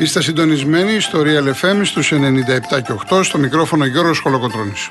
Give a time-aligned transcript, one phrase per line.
[0.00, 2.16] Είστε συντονισμένοι στο Real FM στους 97
[2.82, 4.90] και 8 στο μικρόφωνο Γιώργος Χολοκοτρώνης.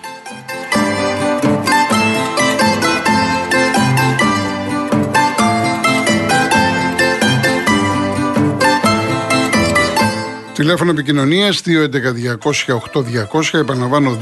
[10.54, 13.60] Τηλέφωνο επικοινωνίας 211-200-8200.
[13.60, 14.18] Επαναλαμβάνω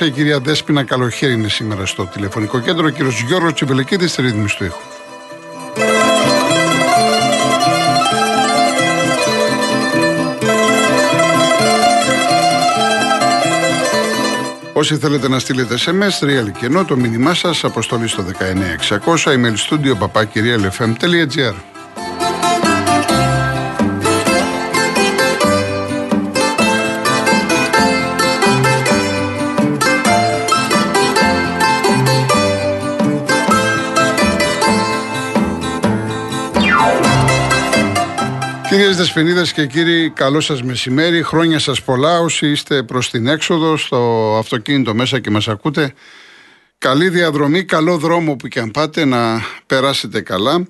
[0.00, 0.06] 211-200-8200.
[0.06, 2.86] Η κυρία Δέσπινα Καλοχέρη είναι σήμερα στο τηλεφωνικό κέντρο.
[2.86, 4.95] Ο κύριος Γιώργος Τσιβελεκίδης στη ρύθμιση του ήχου.
[14.78, 19.98] Όσοι θέλετε να στείλετε SMS, real κενό, το μήνυμά σας, αποστολή στο 19600, email studio
[19.98, 21.75] papakirialfm.gr.
[38.86, 41.22] Κυρίες Δεσποινίδες και κύριοι, καλό σας μεσημέρι.
[41.22, 42.20] Χρόνια σας πολλά.
[42.20, 43.96] Όσοι είστε προς την έξοδο, στο
[44.38, 45.94] αυτοκίνητο μέσα και μας ακούτε,
[46.78, 50.66] καλή διαδρομή, καλό δρόμο που και αν πάτε να περάσετε καλά.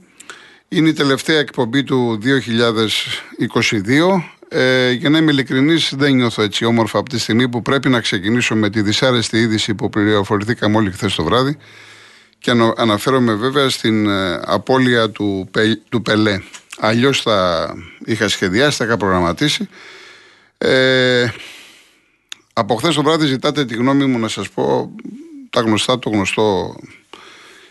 [0.69, 4.23] Είναι η τελευταία εκπομπή του 2022.
[4.49, 8.01] Ε, για να είμαι ειλικρινής, δεν νιώθω έτσι όμορφα από τη στιγμή που πρέπει να
[8.01, 11.57] ξεκινήσω με τη δυσάρεστη είδηση που πληροφορηθήκαμε όλοι χθες το βράδυ.
[12.47, 15.51] Και αναφέρομαι βέβαια στην ε, απώλεια του,
[15.89, 16.41] του Πελέ.
[16.79, 17.69] Αλλιώς θα
[18.05, 19.69] είχα σχεδιάσει, θα είχα προγραμματίσει.
[20.59, 21.29] Ε,
[22.53, 24.95] από χθες το βράδυ ζητάτε τη γνώμη μου να σας πω
[25.51, 26.77] τα γνωστά, το γνωστό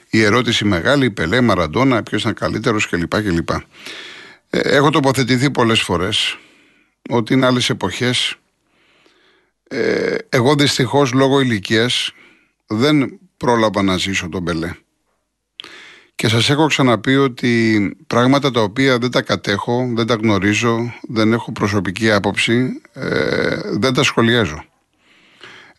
[0.09, 3.21] η ερώτηση μεγάλη, Πελέ, Μαραντόνα, ποιος ήταν καλύτερος κλπ.
[3.21, 3.49] κλπ.
[3.49, 6.37] Ε, έχω τοποθετηθεί πολλές φορές
[7.09, 8.35] ότι είναι άλλες εποχές.
[9.67, 12.11] Ε, εγώ δυστυχώς λόγω ηλικίας
[12.67, 14.71] δεν πρόλαβα να ζήσω τον Πελέ.
[16.15, 21.33] Και σας έχω ξαναπεί ότι πράγματα τα οποία δεν τα κατέχω, δεν τα γνωρίζω, δεν
[21.33, 24.65] έχω προσωπική άποψη, ε, δεν τα σχολιάζω.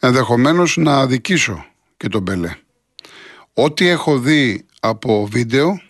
[0.01, 1.67] Ενδεχομένως να αδικήσω
[1.97, 2.57] και τον Μπελέ.
[3.53, 5.81] Ό,τι έχω δει από βίντεο,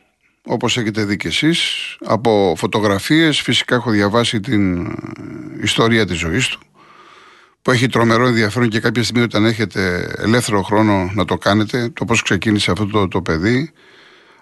[0.43, 1.61] όπως έχετε δει και εσείς,
[2.01, 4.93] από φωτογραφίες, φυσικά έχω διαβάσει την ε,
[5.63, 6.61] ιστορία της ζωής του,
[7.66, 12.04] που έχει τρομερό ενδιαφέρον και κάποια στιγμή όταν έχετε ελεύθερο χρόνο να το κάνετε, το
[12.04, 13.72] πώς ξεκίνησε αυτό το, το παιδί,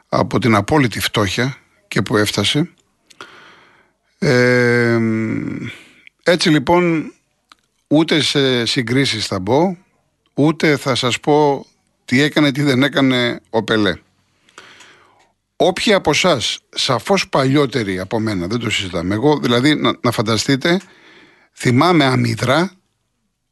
[0.09, 1.57] από την απόλυτη φτώχεια
[1.89, 2.71] και που έφτασε.
[4.19, 4.99] Ε,
[6.23, 7.13] έτσι λοιπόν
[7.87, 9.77] ούτε σε συγκρίσεις θα μπω,
[10.35, 11.67] ούτε θα σας πω
[12.05, 13.95] τι έκανε, τι δεν έκανε ο Πελέ.
[15.57, 19.15] Όποιοι από εσά, σαφώς παλιότεροι από μένα, δεν το συζητάμε.
[19.15, 20.81] Εγώ δηλαδή να, να φανταστείτε,
[21.53, 22.73] θυμάμαι αμυδρά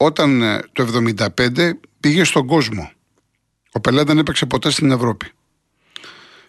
[0.04, 1.02] όταν ε, το
[1.36, 1.70] 75
[2.00, 2.92] πήγε στον κόσμο.
[3.72, 5.30] Ο Πελέ δεν έπαιξε ποτέ στην Ευρώπη.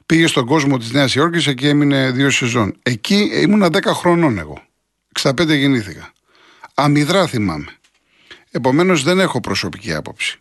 [0.06, 2.76] Πήγε στον κόσμο της Νέας Υόρκης, εκεί έμεινε δύο σεζόν.
[2.84, 4.62] Εκεί ήμουνα 10 χρονών εγώ.
[5.22, 6.12] 65 γεννήθηκα.
[6.74, 7.78] Αμυδρά θυμάμαι.
[8.52, 10.40] Επομένως δεν έχω προσωπική άποψη.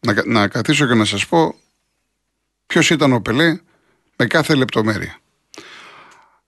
[0.00, 1.54] Να, να καθίσω και να σας πω
[2.66, 3.58] ποιος ήταν ο Πελέ
[4.16, 5.20] με κάθε λεπτομέρεια.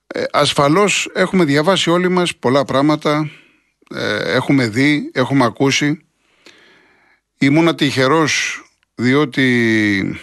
[0.07, 3.44] Ε, ασφαλώς έχουμε διαβάσει όλοι μας πολλά πράγματα, ε,
[4.25, 5.99] έχουμε δει, έχουμε ακούσει.
[7.39, 8.63] Ήμουνα τυχερός
[8.95, 10.21] διότι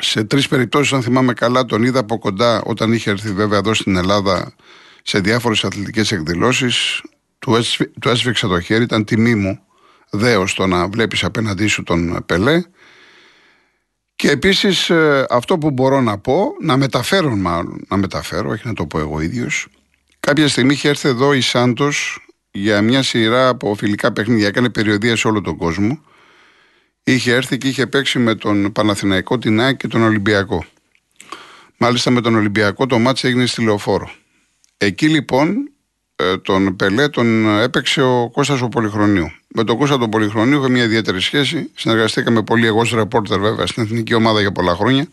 [0.00, 3.74] σε τρεις περιπτώσεις, αν θυμάμαι καλά, τον είδα από κοντά όταν είχε έρθει βέβαια εδώ
[3.74, 4.54] στην Ελλάδα
[5.02, 7.02] σε διάφορες αθλητικές εκδηλώσεις.
[7.38, 9.60] Του, έσφι, του έσφιξα το χέρι, ήταν τιμή μου
[10.10, 12.62] δέος το να βλέπεις απέναντί σου τον Πελέ.
[14.16, 18.74] Και επίσης ε, αυτό που μπορώ να πω, να μεταφέρω μάλλον, να μεταφέρω, όχι να
[18.74, 19.66] το πω εγώ ίδιος.
[20.20, 22.27] Κάποια στιγμή είχε έρθει εδώ η Σάντος
[22.58, 24.46] για μια σειρά από φιλικά παιχνίδια.
[24.46, 26.00] Έκανε περιοδία σε όλο τον κόσμο
[27.12, 30.64] είχε έρθει και είχε παίξει με τον Παναθηναϊκό, την ΑΕΚ και τον Ολυμπιακό.
[31.76, 34.10] Μάλιστα με τον Ολυμπιακό το μάτς έγινε στη Λεωφόρο.
[34.76, 35.70] Εκεί λοιπόν
[36.16, 39.30] ε, τον Πελέ τον έπαιξε ο Κώστας ο Πολυχρονίου.
[39.54, 41.70] Με τον Κώστα τον Πολυχρονίου είχα μια ιδιαίτερη σχέση.
[41.74, 45.06] Συνεργαστήκαμε πολύ εγώ ως ρεπόρτερ βέβαια στην εθνική ομάδα για πολλά χρόνια.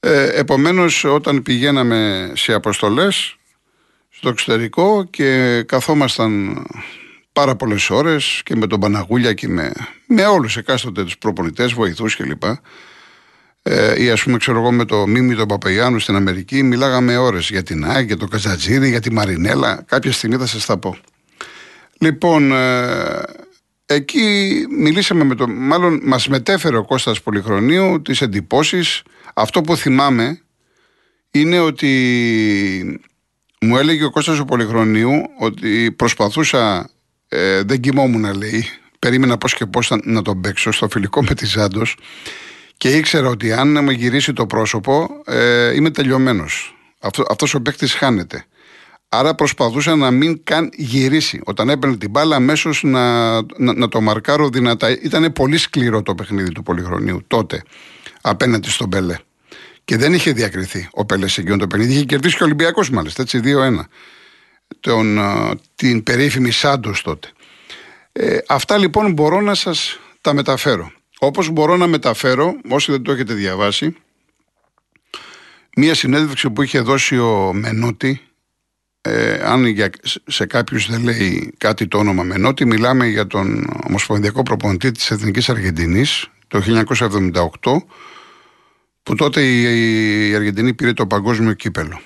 [0.00, 3.36] Ε, επομένως όταν πηγαίναμε σε αποστολές
[4.20, 6.62] στο εξωτερικό και καθόμασταν
[7.32, 9.72] πάρα πολλές ώρες και με τον Παναγούλια και με,
[10.06, 12.42] με όλους εκάστοτε τους προπονητές, βοηθούς κλπ.
[13.62, 17.50] Ε, ή ας πούμε, ξέρω εγώ, με το Μίμη τον Παπαγιάννου στην Αμερική, μιλάγαμε ώρες
[17.50, 19.84] για την ΑΕΚ, για τον Καζατζίδη, για τη Μαρινέλα.
[19.86, 20.96] Κάποια στιγμή θα σας τα πω.
[21.98, 23.22] Λοιπόν, ε,
[23.86, 25.50] εκεί μιλήσαμε με τον.
[25.50, 29.02] Μάλλον μας μετέφερε ο Κώστας Πολυχρονίου τις εντυπώσεις.
[29.34, 30.40] Αυτό που θυμάμαι
[31.30, 33.00] είναι ότι
[33.60, 36.90] μου έλεγε ο Κώστας ο Πολυχρονίου ότι προσπαθούσα
[37.28, 38.64] ε, δεν κοιμόμουν, λέει.
[38.98, 41.96] Περίμενα πώς και πώς να τον παίξω στο φιλικό με τη Ζάντος.
[42.76, 46.74] Και ήξερα ότι αν με γυρίσει το πρόσωπο, ε, είμαι τελειωμένος.
[47.00, 48.44] Αυτό, αυτός ο παίκτης χάνεται.
[49.08, 51.40] Άρα προσπαθούσε να μην καν γυρίσει.
[51.44, 54.90] Όταν έπαιρνε την μπάλα, αμέσως να, να, να, το μαρκάρω δυνατά.
[54.90, 57.62] Ήταν πολύ σκληρό το παιχνίδι του Πολυχρονίου τότε
[58.20, 59.16] απέναντι στον Πελέ.
[59.90, 61.92] Και δεν είχε διακριθεί ο Πελέ σε εκείνο το παιχνίδι.
[61.92, 63.80] Είχε κερδίσει και ο Ολυμπιακός μάλιστα, έτσι 2-1.
[64.80, 65.18] Τον,
[65.74, 67.28] την περίφημη Σάντος τότε.
[68.12, 70.92] Ε, αυτά λοιπόν μπορώ να σας τα μεταφέρω.
[71.18, 73.96] Όπως μπορώ να μεταφέρω, όσοι δεν το έχετε διαβάσει,
[75.76, 78.20] μία συνέντευξη που είχε δώσει ο Μενούτη
[79.00, 79.90] ε, αν για,
[80.26, 85.48] σε κάποιους δεν λέει κάτι το όνομα Μενότη, μιλάμε για τον Ομοσπονδιακό Προπονητή της Εθνικής
[85.48, 86.62] Αργεντινής το
[87.60, 87.82] 1978
[89.10, 92.00] που τότε η, Αργεντινή πήρε το παγκόσμιο κύπελο.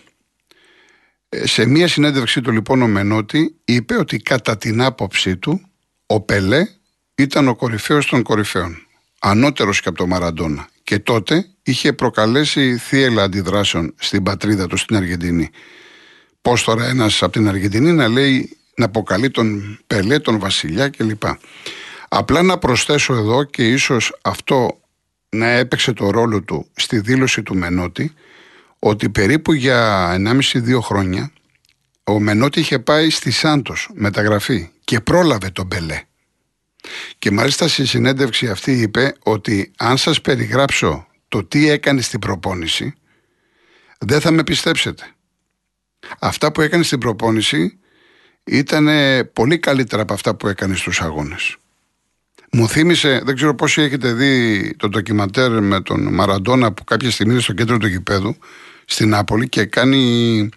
[1.29, 5.61] Ε, σε μία συνέντευξή του λοιπόν ο Μενότη είπε ότι κατά την άποψή του
[6.07, 6.67] ο Πελέ
[7.15, 8.87] ήταν ο κορυφαίος των κορυφαίων.
[9.19, 10.69] Ανώτερος και από τον Μαραντόνα.
[10.83, 15.51] Και τότε είχε προκαλέσει θύελα αντιδράσεων στην πατρίδα του στην Αργεντινή.
[16.43, 21.23] Πώς τώρα ένας από την Αργεντινή να λέει να αποκαλεί τον Πελέ, τον Βασιλιά κλπ.
[22.09, 24.79] Απλά να προσθέσω εδώ και ίσως αυτό
[25.35, 28.15] να έπαιξε το ρόλο του στη δήλωση του Μενώτη
[28.79, 30.15] ότι περίπου για
[30.53, 31.33] 1,5-2 χρόνια
[32.05, 36.03] ο Μενώτη είχε πάει στη Σάντος μεταγραφή και πρόλαβε τον Πελέ.
[37.19, 42.95] Και μάλιστα στη συνέντευξη αυτή είπε ότι αν σας περιγράψω το τι έκανε στην προπόνηση
[43.99, 45.05] δεν θα με πιστέψετε.
[46.19, 47.79] Αυτά που έκανε στην προπόνηση
[48.45, 48.89] ήταν
[49.33, 51.57] πολύ καλύτερα από αυτά που έκανε στους αγώνες.
[52.57, 57.33] Μου θύμισε, δεν ξέρω πόσοι έχετε δει το ντοκιμαντέρ με τον Μαραντόνα που κάποια στιγμή
[57.33, 58.37] είναι στο κέντρο του γηπέδου
[58.85, 60.49] στην Νάπολη και κάνει,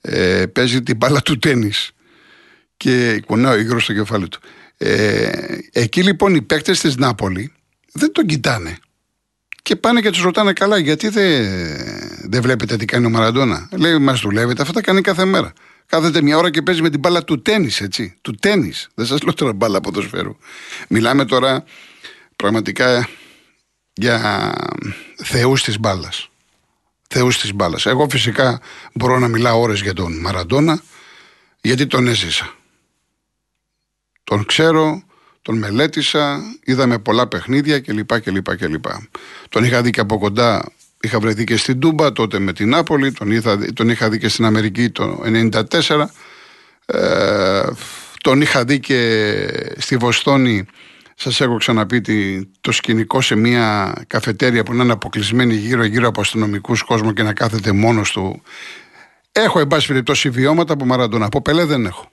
[0.00, 1.92] ε, παίζει την μπάλα του τέννις
[2.76, 4.40] και κουνάει ο υγρός στο κεφάλι του.
[4.76, 5.30] Ε,
[5.72, 7.52] εκεί λοιπόν οι παίκτες της Νάπολη
[7.92, 8.78] δεν τον κοιτάνε
[9.62, 11.46] και πάνε και τους ρωτάνε καλά, γιατί δεν,
[12.22, 15.52] δεν βλέπετε τι κάνει ο Μαραντόνα; Λέει, μας δουλεύετε, αυτά τα κάνει κάθε μέρα.
[15.92, 18.16] Κάθεται μια ώρα και παίζει με την μπάλα του τέννη, έτσι.
[18.20, 18.72] Του τέννη.
[18.94, 20.36] Δεν σας λέω τώρα μπάλα ποδοσφαίρου.
[20.88, 21.64] Μιλάμε τώρα
[22.36, 23.08] πραγματικά
[23.92, 24.52] για
[25.16, 26.28] θεούς της μπάλας.
[27.08, 27.86] Θεούς της μπάλας.
[27.86, 28.60] Εγώ φυσικά
[28.94, 30.82] μπορώ να μιλάω ώρες για τον Μαραντόνα,
[31.60, 32.54] γιατί τον έζησα.
[34.24, 35.02] Τον ξέρω,
[35.42, 38.20] τον μελέτησα, είδαμε πολλά παιχνίδια κλπ.
[38.20, 38.84] κλπ, κλπ.
[39.48, 43.12] Τον είχα δει και από κοντά, είχα βρεθεί και στην Τούμπα τότε με την Νάπολη,
[43.12, 43.28] τον,
[43.74, 46.04] τον είχα δει και στην Αμερική το 1994.
[46.86, 47.62] Ε,
[48.22, 49.28] τον είχα δει και
[49.76, 50.66] στη Βοστόνη,
[51.14, 52.02] σας έχω ξαναπεί
[52.60, 57.32] το σκηνικό σε μια καφετέρια που είναι αποκλεισμένη γύρω γύρω από αστυνομικούς κόσμο και να
[57.32, 58.42] κάθεται μόνος του.
[59.32, 61.26] Έχω εν πάση περιπτώσει βιώματα από Μαραντόνα.
[61.26, 62.10] Από Πελέ δεν έχω.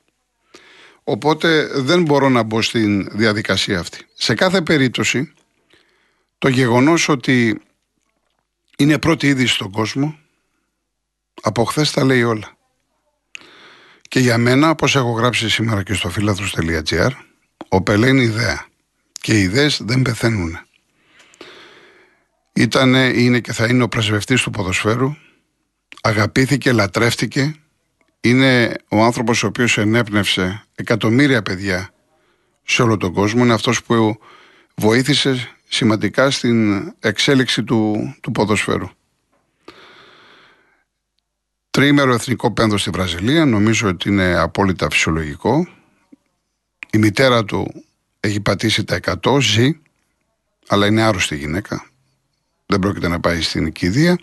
[1.04, 4.06] Οπότε δεν μπορώ να μπω στην διαδικασία αυτή.
[4.14, 5.34] Σε κάθε περίπτωση,
[6.38, 7.62] το γεγονός ότι
[8.80, 10.20] είναι πρώτη είδηση στον κόσμο,
[11.42, 12.58] από χθες τα λέει όλα.
[14.02, 17.12] Και για μένα, όπως έχω γράψει σήμερα και στο φιλάθρους.gr,
[17.70, 18.66] ο Πελέ είναι ιδέα.
[19.22, 20.60] Και οι ιδέες δεν πεθαίνουν.
[22.54, 25.16] Ήτανε, είναι και θα είναι ο πρεσβευτής του ποδοσφαίρου,
[26.02, 27.54] αγαπήθηκε, λατρεύτηκε
[28.22, 31.90] είναι ο άνθρωπος ο οποίος ενέπνευσε εκατομμύρια παιδιά
[32.64, 33.44] σε όλο τον κόσμο.
[33.44, 34.20] Είναι αυτός που
[34.76, 38.90] βοήθησε σημαντικά στην εξέλιξη του, του ποδοσφαίρου.
[41.70, 45.68] Τρίμερο εθνικό πένδο στη Βραζιλία, νομίζω ότι είναι απόλυτα φυσιολογικό.
[46.92, 47.84] Η μητέρα του
[48.20, 49.80] έχει πατήσει τα 100, ζει,
[50.68, 51.90] αλλά είναι άρρωστη γυναίκα.
[52.66, 54.20] Δεν πρόκειται να πάει στην οικηδεία.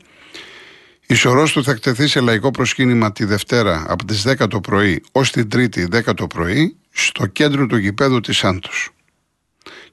[1.07, 5.03] Η σωρός του θα εκτεθεί σε λαϊκό προσκύνημα τη Δευτέρα από τις 10 το πρωί
[5.13, 8.96] ως την Τρίτη 10 το πρωί στο κέντρο του γηπέδου της Σάντος.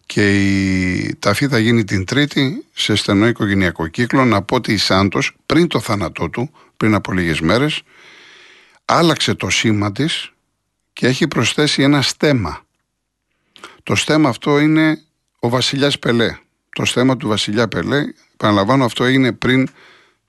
[0.05, 4.25] Και η ταφή θα γίνει την Τρίτη σε στενό οικογενειακό κύκλο.
[4.25, 7.81] Να πω ότι η Σάντος πριν το θάνατό του, πριν από λίγες μέρες,
[8.85, 10.31] άλλαξε το σήμα της
[10.93, 12.65] και έχει προσθέσει ένα στέμα.
[13.83, 15.01] Το στέμα αυτό είναι
[15.39, 16.37] ο βασιλιάς Πελέ.
[16.69, 19.67] Το στέμα του βασιλιά Πελέ, επαναλαμβάνω αυτό έγινε πριν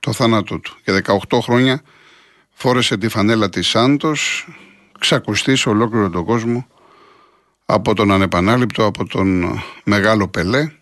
[0.00, 0.76] το θάνατό του.
[0.84, 1.82] Για 18 χρόνια
[2.50, 4.48] φόρεσε τη φανέλα της Σάντος,
[4.98, 6.66] ξακουστεί σε ολόκληρο τον κόσμο
[7.66, 10.72] από τον ανεπανάληπτο, από τον μεγάλο Πελέ,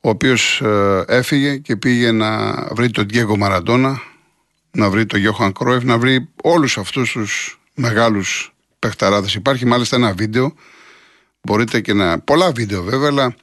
[0.00, 4.02] ο οποίος ε, έφυγε και πήγε να βρει τον Διέγκο Μαραντόνα,
[4.70, 9.34] να βρει τον Γιώχαν Κρόεφ, να βρει όλους αυτούς τους μεγάλους παιχταράδες.
[9.34, 10.54] Υπάρχει μάλιστα ένα βίντεο,
[11.40, 12.20] μπορείτε και να...
[12.20, 13.34] πολλά βίντεο βέβαια, αλλά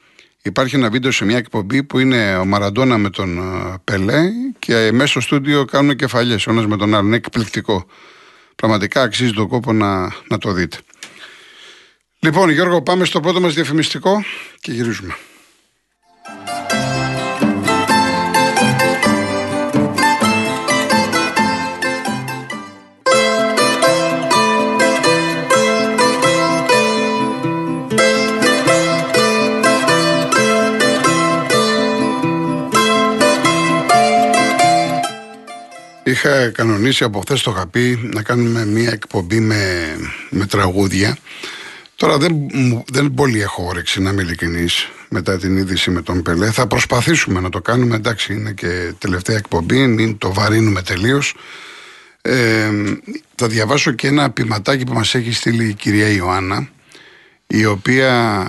[0.46, 4.90] Υπάρχει ένα βίντεο σε μια εκπομπή που είναι ο Μαραντόνα με τον ε, Πελέ και
[4.92, 7.06] μέσα στο στούντιο κάνουν κεφαλιές ο με τον άλλον.
[7.06, 7.86] Είναι εκπληκτικό.
[8.56, 10.76] Πραγματικά αξίζει τον κόπο να, να το δείτε.
[12.18, 14.24] Λοιπόν, Γιώργο, πάμε στο πρώτο μας διαφημιστικό
[14.60, 15.16] και γυρίζουμε.
[36.02, 37.70] Είχα κανονίσει από χθες το είχα
[38.12, 39.94] να κάνουμε μια εκπομπή με,
[40.30, 41.16] με τραγούδια
[41.96, 42.50] Τώρα δεν,
[42.90, 46.50] δεν πολύ έχω όρεξη να είμαι ειλικρινής μετά την είδηση με τον Πελέ.
[46.50, 47.96] Θα προσπαθήσουμε να το κάνουμε.
[47.96, 51.34] Εντάξει, είναι και τελευταία εκπομπή, μην το βαρύνουμε τελείως.
[52.22, 52.70] Ε,
[53.34, 56.68] θα διαβάσω και ένα ποιηματάκι που μας έχει στείλει η κυρία Ιωάννα
[57.46, 58.44] η οποία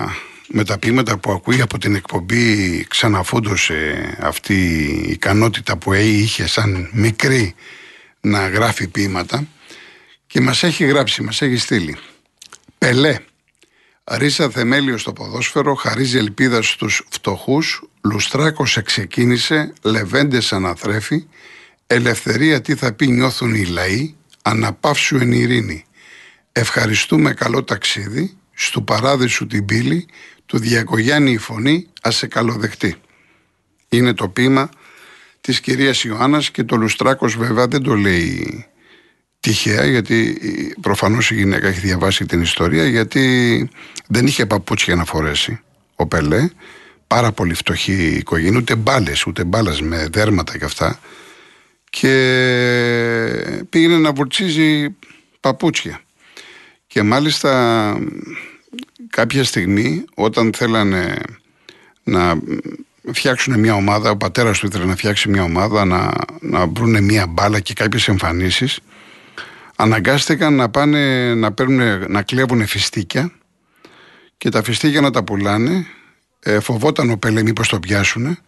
[0.48, 6.88] με τα ποίηματα που ακούει από την εκπομπή ξαναφούντωσε αυτή η ικανότητα που είχε σαν
[6.92, 7.54] μικρή
[8.20, 9.46] να γράφει ποίηματα
[10.26, 11.96] και μας έχει γράψει, μας έχει στείλει
[12.78, 13.18] Πελέ,
[14.10, 21.26] ρίζα θεμέλιο στο ποδόσφαιρο, χαρίζει ελπίδα στους φτωχούς, Λουστράκος εξεκίνησε, Λεβέντες αναθρέφει,
[21.86, 25.84] ελευθερία τι θα πει νιώθουν οι λαοί, αναπαύσου εν ειρήνη.
[26.52, 30.06] Ευχαριστούμε καλό ταξίδι, στου παράδεισου την πύλη,
[30.46, 32.96] του Διακογιάννη η φωνή, ας σε καλοδεχτεί.
[33.88, 34.70] Είναι το ποίημα
[35.40, 38.66] της κυρίας Ιωάννας και το Λουστράκος βέβαια δεν το λέει
[39.40, 40.38] τυχαία γιατί
[40.80, 43.68] προφανώς η γυναίκα έχει διαβάσει την ιστορία γιατί
[44.06, 45.60] δεν είχε παπούτσια να φορέσει
[45.96, 46.48] ο Πελέ.
[47.06, 51.00] Πάρα πολύ φτωχή οικογένεια ούτε μπάλες, ούτε μπάλας με δέρματα και αυτά.
[51.90, 52.12] Και
[53.70, 54.96] πήγαινε να βουρτσίζει
[55.40, 56.00] παπούτσια.
[56.86, 57.98] Και μάλιστα
[59.10, 61.16] κάποια στιγμή όταν θέλανε
[62.02, 62.38] να
[63.12, 67.26] φτιάξουν μια ομάδα, ο πατέρας του ήθελε να φτιάξει μια ομάδα, να, να βρουν μια
[67.26, 68.78] μπάλα και κάποιες εμφανίσεις,
[69.80, 73.32] αναγκάστηκαν να πάνε να, παίρνουν, να κλέβουν φιστίκια
[74.36, 75.86] και τα φιστίκια να τα πουλάνε.
[76.40, 78.38] Ε, φοβόταν ο Πέλε μήπως το πιάσουν.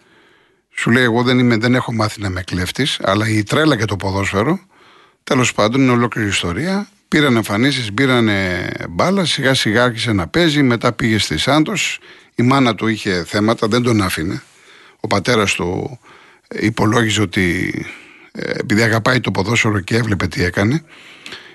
[0.76, 3.84] Σου λέει εγώ δεν, είμαι, δεν έχω μάθει να είμαι κλέφτης, αλλά η τρέλα και
[3.84, 4.60] το ποδόσφαιρο,
[5.25, 8.28] τέλος πάντων είναι ολόκληρη ιστορία, Πήραν εμφανίσεις, πήραν
[8.90, 10.62] μπάλα, σιγά σιγά άρχισε να παίζει.
[10.62, 11.99] Μετά πήγε στη Σάντος.
[12.34, 14.42] Η μάνα του είχε θέματα, δεν τον άφηνε.
[15.00, 15.99] Ο πατέρας του
[16.49, 17.72] υπολόγιζε ότι
[18.32, 20.84] ε, επειδή αγαπάει το ποδόσφαιρο και έβλεπε τι έκανε,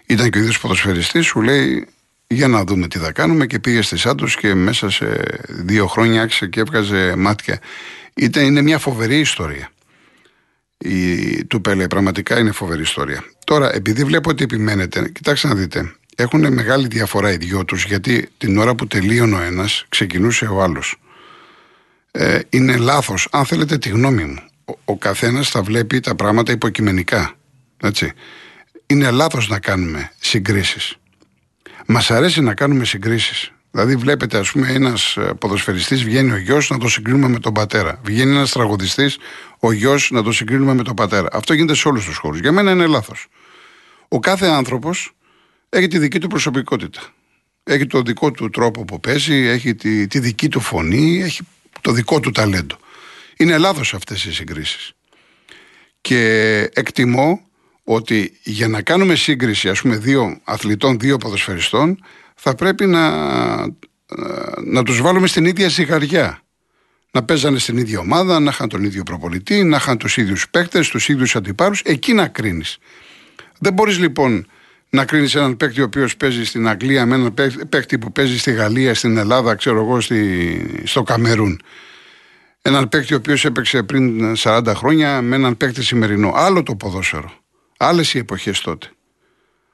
[0.06, 1.88] ήταν και ο ίδιος ποδοσφαιριστής, σου λέει
[2.28, 5.06] για να δούμε τι θα κάνουμε και πήγε στη Σάντος και μέσα σε
[5.48, 7.60] δύο χρόνια άρχισε και έβγαζε μάτια.
[8.14, 9.70] Ήταν, είναι μια φοβερή ιστορία
[10.78, 11.88] η, του Πέλε.
[11.88, 13.24] Πραγματικά είναι φοβερή ιστορία.
[13.44, 15.96] Τώρα, επειδή βλέπω ότι επιμένετε, κοιτάξτε να δείτε.
[16.16, 20.62] Έχουν μεγάλη διαφορά οι δυο τους γιατί την ώρα που τελείωνε ο ένας, ξεκινούσε ο
[20.62, 21.00] άλλος.
[22.12, 23.28] Ε, είναι λάθος.
[23.32, 27.34] Αν θέλετε τη γνώμη μου, ο, ο καθένας θα βλέπει τα πράγματα υποκειμενικά.
[27.82, 28.14] Έτσι.
[28.88, 30.96] Είναι λάθος να κάνουμε συγκρίσεις.
[31.86, 33.51] Μας αρέσει να κάνουμε συγκρίσεις.
[33.72, 37.54] Δηλαδή, βλέπετε, ας πούμε, ένας ε, ποδοσφαιριστής βγαίνει ο γιος να το συγκρίνουμε με τον
[37.54, 38.00] πατέρα.
[38.04, 39.18] Βγαίνει ένας τραγουδιστής,
[39.60, 41.27] ο γιος να το συγκρίνουμε με τον πατέρα.
[41.32, 42.39] Αυτό γίνεται σε όλους τους χώρους.
[42.39, 43.27] Για μένα είναι λάθος.
[44.08, 45.12] Ο κάθε άνθρωπος
[45.70, 47.01] έχει τη δική του προσωπικότητα.
[47.63, 51.42] Έχει το δικό του τρόπο που παίζει, έχει τη, τη δική του φωνή, έχει
[51.82, 52.77] το δικό του ταλέντο.
[53.38, 54.94] Είναι λάθος αυτές οι συγκρίσεις.
[56.01, 57.45] Και εκτιμώ
[57.88, 62.04] ότι για να κάνουμε σύγκριση, ας πούμε, δύο αθλητών, δύο ποδοσφαιριστών,
[62.36, 63.10] θα πρέπει να,
[64.63, 66.39] να τους βάλουμε στην ίδια ζυγαριά.
[67.12, 70.89] Να παίζανε στην ίδια ομάδα, να είχαν τον ίδιο προπολιτή, να είχαν τους ίδιους παίκτες,
[70.89, 72.77] τους ίδιους αντιπάρους, εκεί να κρίνεις.
[73.60, 74.48] Δεν μπορείς λοιπόν
[74.89, 77.34] να κρίνεις έναν παίκτη ο οποίος παίζει στην Αγγλία με έναν
[77.70, 81.62] παίκτη που παίζει στη Γαλλία, στην Ελλάδα, ξέρω εγώ, στη, στο Καμερούν.
[82.62, 86.32] Έναν παίκτη ο οποίος έπαιξε πριν 40 χρόνια με έναν παίκτη σημερινό.
[86.36, 87.45] Άλλο το ποδόσφαιρο.
[87.88, 88.88] Άλλες οι εποχές τότε.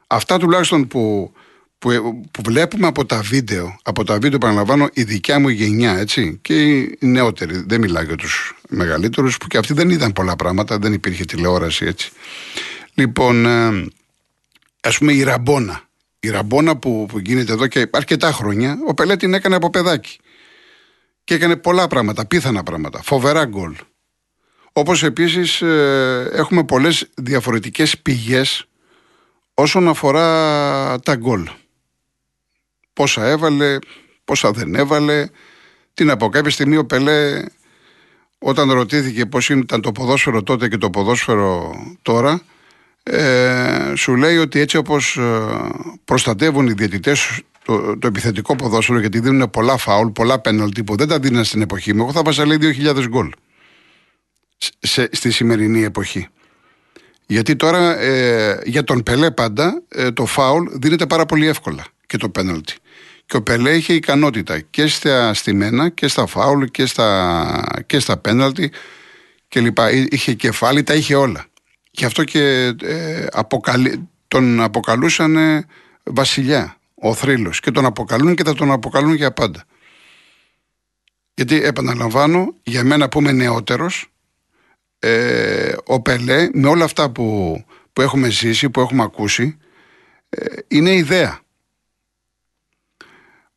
[0.07, 1.33] Αυτά τουλάχιστον που
[1.81, 6.39] που, που βλέπουμε από τα βίντεο, από τα βίντεο παραλαμβάνω η δικιά μου γενιά, έτσι,
[6.41, 10.77] και οι νεότεροι, δεν μιλάω για τους μεγαλύτερους, που και αυτοί δεν είδαν πολλά πράγματα,
[10.77, 12.11] δεν υπήρχε τηλεόραση, έτσι.
[12.93, 13.87] Λοιπόν, ε,
[14.81, 15.81] ας πούμε η ραμπόνα,
[16.19, 20.19] η ραμπόνα που, που γίνεται εδώ και αρκετά χρόνια, ο Πελέ την έκανε από παιδάκι.
[21.23, 23.75] Και έκανε πολλά πράγματα, πίθανα πράγματα, φοβερά γκολ.
[24.73, 28.65] Όπως επίσης ε, έχουμε πολλές διαφορετικές πηγές
[29.53, 31.49] όσον αφορά τα γκολ
[32.93, 33.77] πόσα έβαλε,
[34.25, 35.27] πόσα δεν έβαλε.
[35.93, 37.43] Την από κάποια στιγμή ο Πελέ
[38.39, 42.41] όταν ρωτήθηκε πώς ήταν το ποδόσφαιρο τότε και το ποδόσφαιρο τώρα
[43.03, 45.41] ε, σου λέει ότι έτσι όπως ε,
[46.05, 51.07] προστατεύουν οι διαιτητές το, το επιθετικό ποδόσφαιρο γιατί δίνουν πολλά φάουλ, πολλά πέναλτι που δεν
[51.07, 53.31] τα δίνουν στην εποχή μου εγώ θα βάζα λέει 2.000 γκολ
[55.11, 56.27] στη σημερινή εποχή.
[57.25, 62.17] Γιατί τώρα ε, για τον Πελέ πάντα ε, το φάουλ δίνεται πάρα πολύ εύκολα και
[62.17, 62.75] το πέναλτι.
[63.25, 68.17] Και ο Πελέ είχε ικανότητα και στα στημένα και στα φάουλ και στα, και στα
[68.17, 68.71] πέναλτι
[69.47, 69.91] και λοιπά.
[69.91, 71.45] Είχε κεφάλι, τα είχε όλα.
[71.91, 73.27] Γι' αυτό και ε,
[74.27, 75.65] τον αποκαλούσαν
[76.03, 77.59] βασιλιά, ο θρύλος.
[77.59, 79.63] Και τον αποκαλούν και θα τον αποκαλούν για πάντα.
[81.33, 84.10] Γιατί επαναλαμβάνω, για μένα που είμαι νεότερος,
[85.03, 87.57] ε, ο Πελέ με όλα αυτά που,
[87.93, 89.57] που έχουμε ζήσει, που έχουμε ακούσει,
[90.29, 91.39] ε, είναι ιδέα.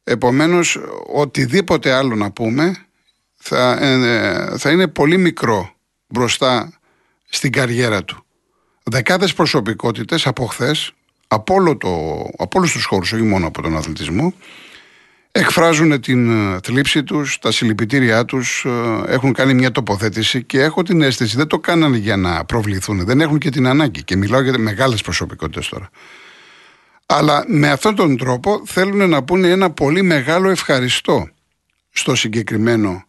[0.04, 0.78] Επομένως,
[1.12, 2.86] οτιδήποτε άλλο να πούμε
[3.34, 5.74] θα, ε, θα είναι πολύ μικρό
[6.06, 6.72] μπροστά
[7.28, 8.24] στην καριέρα του.
[8.82, 10.92] Δεκάδες προσωπικότητες από χθες,
[11.28, 11.90] από, όλο το,
[12.36, 14.34] από όλους τους χώρους, όχι μόνο από τον αθλητισμό,
[15.36, 20.82] εκφράζουν την ε, θλίψη τους, τα συλληπιτήριά τους, ε, έχουν κάνει μια τοποθέτηση και έχω
[20.82, 24.40] την αίσθηση δεν το κάνανε για να προβληθούν, δεν έχουν και την ανάγκη και μιλάω
[24.40, 25.90] για μεγάλες προσωπικότητες τώρα.
[27.06, 31.28] Αλλά με αυτόν τον τρόπο θέλουν να πούνε ένα πολύ μεγάλο ευχαριστώ
[31.90, 33.04] στο συγκεκριμένο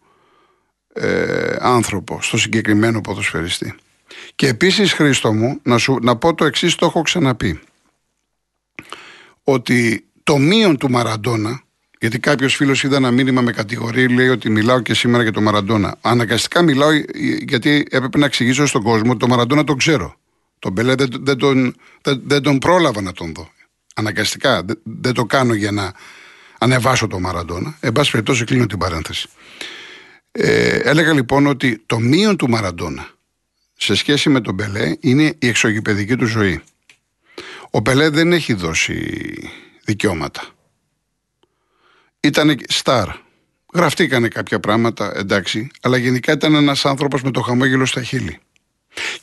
[0.92, 3.74] ε, άνθρωπο, στο συγκεκριμένο ποδοσφαιριστή.
[4.34, 7.60] Και επίσης Χρήστο μου, να, σου, να πω το εξής το έχω ξαναπεί.
[9.42, 11.64] Ότι το μείον του Μαραντόνα,
[12.00, 15.42] γιατί κάποιος φίλος είδα ένα μήνυμα με κατηγορεί, λέει ότι μιλάω και σήμερα για τον
[15.42, 15.96] Μαραντόνα.
[16.00, 16.90] Αναγκαστικά μιλάω
[17.48, 20.16] γιατί έπρεπε να εξηγήσω στον κόσμο ότι τον Μαραντόνα τον ξέρω.
[20.58, 23.50] Τον Μπελέ δεν, δεν, τον, δεν, δεν τον πρόλαβα να τον δω.
[23.94, 24.62] Αναγκαστικά.
[24.62, 25.92] Δεν, δεν το κάνω για να
[26.58, 27.76] ανεβάσω τον Μαραντόνα.
[27.80, 29.28] Εν πάση περιπτώσει, κλείνω την παρένθεση.
[30.32, 33.08] Ε, έλεγα λοιπόν ότι το μείον του Μαραντόνα
[33.76, 36.62] σε σχέση με τον Μπελέ είναι η εξωγηπαιδική του ζωή.
[37.70, 39.34] Ο Πελέ δεν έχει δώσει
[39.84, 40.55] δικαιώματα.
[42.26, 43.08] Ήταν στάρ.
[43.74, 48.38] Γραφτήκανε κάποια πράγματα, εντάξει, αλλά γενικά ήταν ένας άνθρωπος με το χαμόγελο στα χείλη.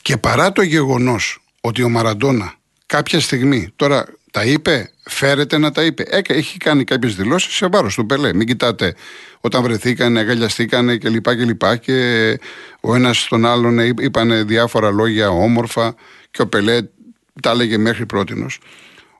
[0.02, 2.54] Και παρά το γεγονός ότι ο Μαραντόνα
[2.86, 6.04] κάποια στιγμή, τώρα τα είπε, φέρεται να τα είπε.
[6.26, 8.34] έχει κάνει κάποιες δηλώσεις σε βάρος του Πελέ.
[8.34, 8.94] Μην κοιτάτε
[9.40, 11.28] όταν βρεθήκανε, αγκαλιαστήκανε κλπ.
[11.28, 12.38] Και, και, και
[12.80, 15.94] ο ένας στον άλλον είπαν διάφορα λόγια όμορφα
[16.30, 16.82] και ο Πελέ
[17.42, 18.58] τα έλεγε μέχρι πρότινος.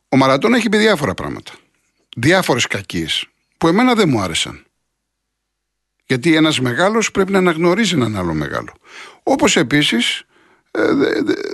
[0.09, 1.53] Ο Μαραντόνα έχει πει διάφορα πράγματα.
[2.16, 3.29] Διάφορες κακίες
[3.64, 4.64] που εμένα δεν μου άρεσαν.
[6.07, 8.72] Γιατί ένας μεγάλος πρέπει να αναγνωρίζει έναν άλλο μεγάλο.
[9.22, 10.24] Όπως επίσης
[10.70, 10.83] ε,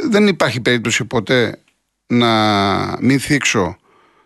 [0.08, 1.62] δεν υπάρχει περίπτωση ποτέ
[2.06, 3.76] να μην θίξω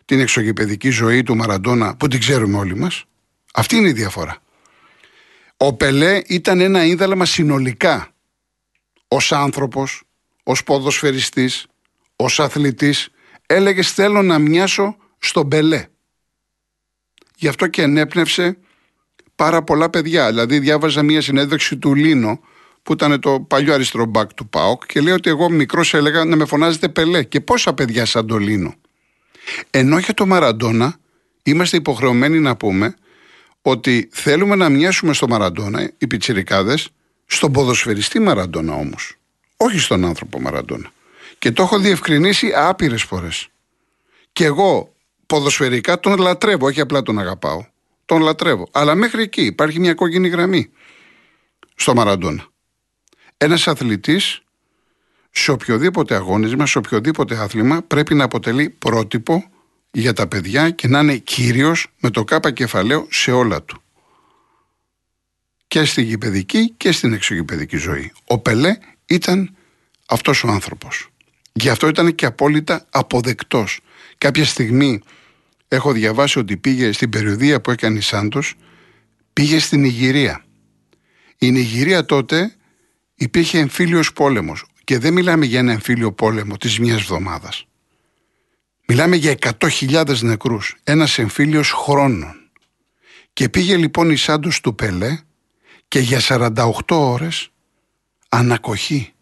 [0.05, 3.05] την εξωγηπαιδική ζωή του Μαραντόνα που την ξέρουμε όλοι μας.
[3.55, 4.37] Αυτή είναι η διαφορά.
[5.57, 8.09] Ο Πελέ ήταν ένα ίδαλμα συνολικά
[9.09, 10.03] ως άνθρωπος,
[10.43, 11.67] ως ποδοσφαιριστής,
[12.17, 13.09] ως αθλητής.
[13.47, 15.87] Έλεγε θέλω να μοιάσω στον Πελέ.
[17.45, 18.57] Γι' αυτό και ενέπνευσε
[19.37, 20.29] πάρα πολλά παιδιά.
[20.29, 22.41] Δηλαδή διάβαζα μια συνέντευξη του Λίνο
[22.83, 26.37] που ήταν το παλιό αριστερό μπακ του ΠΑΟΚ και λέει ότι εγώ μικρός έλεγα να
[26.37, 27.23] με φωνάζετε Πελέ.
[27.23, 28.75] Και πόσα παιδιά σαν το Λίνο.
[29.71, 30.97] Ενώ για το Μαραντόνα
[31.43, 32.95] είμαστε υποχρεωμένοι να πούμε
[33.63, 36.89] ότι θέλουμε να μοιάσουμε στο Μαραντόνα, οι πιτσιρικάδες,
[37.27, 39.17] στον ποδοσφαιριστή Μαραντόνα όμως.
[39.57, 40.93] Όχι στον άνθρωπο Μαραντόνα.
[41.39, 43.49] Και το έχω διευκρινίσει άπειρες φορές.
[44.33, 44.94] Και εγώ
[45.27, 47.65] ποδοσφαιρικά τον λατρεύω, όχι απλά τον αγαπάω.
[48.05, 48.69] Τον λατρεύω.
[48.73, 50.71] Αλλά μέχρι εκεί υπάρχει μια κόκκινη γραμμή
[51.75, 52.47] στο Μαραντόνα.
[53.37, 54.43] Ένας αθλητής
[55.31, 59.51] σε οποιοδήποτε αγώνισμα, σε οποιοδήποτε άθλημα πρέπει να αποτελεί πρότυπο
[59.91, 63.83] για τα παιδιά και να είναι κύριος με το κάπα κεφαλαίο σε όλα του.
[65.69, 68.13] Και στην γηπαιδική και στην εξωγηπαιδική ζωή.
[68.27, 69.57] Ο Πελέ ήταν
[70.09, 71.09] αυτός ο άνθρωπος.
[71.53, 73.81] Γι' αυτό ήταν και απόλυτα αποδεκτός.
[74.25, 75.01] Κάποια στιγμή
[75.69, 78.55] έχω διαβάσει ότι πήγε στην περιοδία που έκανε η Σάντος,
[79.33, 80.45] πήγε στην Ιγυρία.
[81.39, 82.55] Η Ιγυρία τότε
[83.15, 87.67] υπήρχε εμφύλιος πόλεμος και δεν μιλάμε για ένα εμφύλιο πόλεμο της μιας εβδομάδας.
[88.87, 92.51] Μιλάμε για 100.000 νεκρούς, ένας εμφύλιος χρόνων.
[93.33, 95.19] Και πήγε λοιπόν η Σάντος του Πελέ
[95.89, 97.51] και για 48 ώρες
[98.29, 99.14] ανακοχή.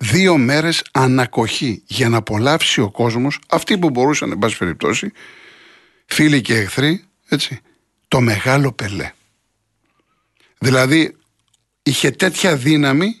[0.00, 5.12] Δύο μέρες ανακοχή για να απολαύσει ο κόσμος, αυτοί που μπορούσαν, εν πάση περιπτώσει,
[6.06, 7.60] φίλοι και εχθροί, έτσι,
[8.08, 9.12] το μεγάλο Πελέ.
[10.58, 11.16] Δηλαδή
[11.82, 13.20] είχε τέτοια δύναμη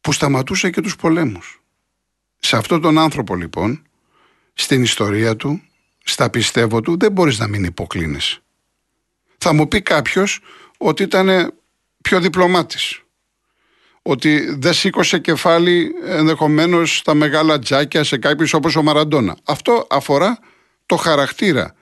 [0.00, 1.62] που σταματούσε και τους πολέμους.
[2.38, 3.86] Σε αυτόν τον άνθρωπο λοιπόν,
[4.54, 5.62] στην ιστορία του,
[6.04, 8.40] στα πιστεύω του, δεν μπορείς να μην υποκλίνεις.
[9.38, 10.40] Θα μου πει κάποιος
[10.78, 11.54] ότι ήταν
[12.02, 13.01] πιο διπλωμάτης.
[14.02, 19.36] Ότι δεν σήκωσε κεφάλι ενδεχομένως στα μεγάλα τζάκια σε κάποιους όπως ο Μαραντόνα.
[19.44, 20.38] Αυτό αφορά
[20.86, 21.74] το χαρακτήρα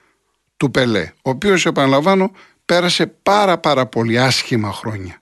[0.57, 2.31] του Πελέ, ο οποίος επαναλαμβάνω
[2.65, 5.21] πέρασε πάρα πάρα πολύ άσχημα χρόνια.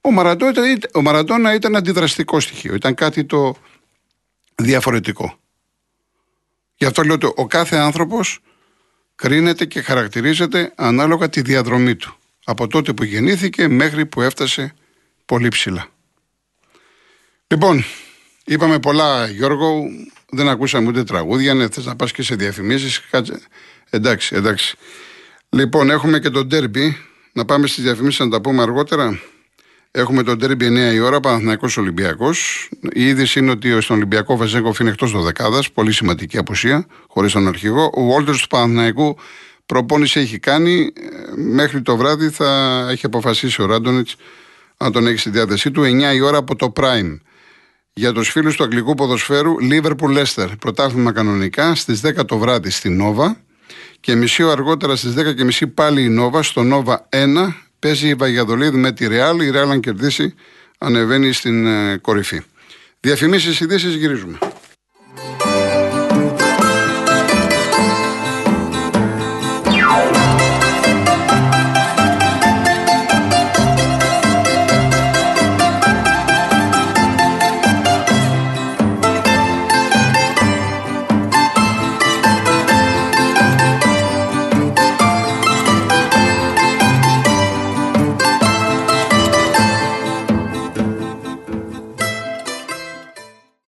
[0.00, 0.62] Ο Μαραντόνα,
[0.94, 3.54] ο Μαραντόνα ήταν αντιδραστικό στοιχείο, ήταν κάτι το
[4.54, 5.38] διαφορετικό.
[6.76, 8.38] Γι' αυτό λέω ότι ο κάθε άνθρωπος
[9.14, 12.16] κρίνεται και χαρακτηρίζεται ανάλογα τη διαδρομή του.
[12.44, 14.74] Από τότε που γεννήθηκε μέχρι που έφτασε
[15.32, 15.86] πολύ ψηλά.
[17.46, 17.84] Λοιπόν,
[18.44, 19.82] είπαμε πολλά Γιώργο,
[20.30, 23.40] δεν ακούσαμε ούτε τραγούδια, ναι, θες να πας και σε διαφημίσεις, κάτσε.
[23.90, 24.76] Εντάξει, εντάξει.
[25.48, 26.96] Λοιπόν, έχουμε και τον τέρμπι,
[27.32, 29.20] να πάμε στις διαφημίσεις να τα πούμε αργότερα.
[29.90, 32.68] Έχουμε τον τέρμπι 9 η ώρα, Παναθυναϊκό Ολυμπιακός.
[32.92, 35.62] Η είδηση είναι ότι στον Ολυμπιακό Βεζέγκοφ είναι εκτός δεκάδα.
[35.74, 37.90] Πολύ σημαντική απουσία, χωρίς τον αρχηγό.
[37.94, 39.16] Ο Βόλτερ του Παναθυναϊκού
[39.66, 40.92] προπόνηση έχει κάνει.
[41.36, 44.16] Μέχρι το βράδυ θα έχει αποφασίσει ο Ράντονιτς
[44.82, 45.82] αν τον έχεις στη διάθεσή του.
[45.82, 47.18] 9 η ώρα από το Prime.
[47.92, 50.48] Για τους φίλους του αγγλικού ποδοσφαίρου, Liverpool Leicester.
[50.58, 53.36] Πρωτάθλημα κανονικά στις 10 το βράδυ στη Νόβα.
[54.00, 57.54] Και μισή ώρα αργότερα στις 10 και μισή πάλι η Νόβα, στο Νόβα 1.
[57.78, 59.40] Παίζει η Βαγιαδολίδη με τη Ρεάλ.
[59.40, 60.34] Η Ρεάλ, αν κερδίσει,
[60.78, 62.40] ανεβαίνει στην ε, κορυφή.
[63.00, 64.38] Διαφημίσεις ειδήσεις γυρίζουμε.